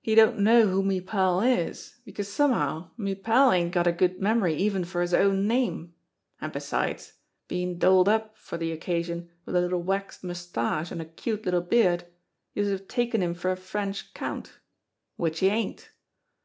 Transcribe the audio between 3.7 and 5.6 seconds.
got a good memory even for his own